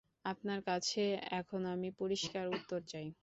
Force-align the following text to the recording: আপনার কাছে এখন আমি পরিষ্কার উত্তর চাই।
আপনার 0.25 0.59
কাছে 0.61 1.03
এখন 1.31 1.61
আমি 1.73 1.89
পরিষ্কার 1.99 2.45
উত্তর 2.49 2.79
চাই। 2.87 3.07